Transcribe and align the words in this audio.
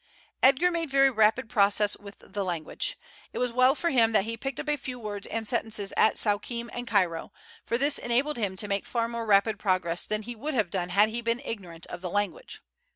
Edgar 0.41 0.71
made 0.71 0.89
very 0.89 1.11
rapid 1.11 1.47
progress 1.47 1.95
with 1.95 2.17
the 2.25 2.43
language. 2.43 2.97
It 3.33 3.37
was 3.37 3.53
well 3.53 3.75
for 3.75 3.91
him 3.91 4.13
that 4.13 4.23
he 4.23 4.31
had 4.31 4.41
picked 4.41 4.59
up 4.59 4.67
a 4.67 4.75
few 4.75 4.97
words 4.99 5.27
and 5.27 5.47
sentences 5.47 5.93
at 5.95 6.17
Suakim 6.17 6.71
and 6.73 6.87
Cairo, 6.87 7.31
for 7.63 7.77
this 7.77 7.99
enabled 7.99 8.37
him 8.37 8.55
to 8.55 8.67
make 8.67 8.87
far 8.87 9.07
more 9.07 9.27
rapid 9.27 9.59
progress 9.59 10.07
than 10.07 10.23
he 10.23 10.35
would 10.35 10.55
have 10.55 10.71
done 10.71 10.89
had 10.89 11.09
he 11.09 11.21
been 11.21 11.39
ignorant 11.39 11.85
of 11.85 12.01
the 12.01 12.09
language. 12.09 12.63